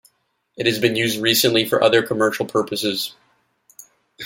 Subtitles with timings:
[0.57, 3.13] It has been used recently for other commercial purposes.